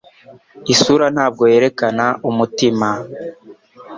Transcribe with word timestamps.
Isura 0.73 1.05
ntabwo 1.15 1.43
yerekana 1.51 2.05
umutima 2.29 2.89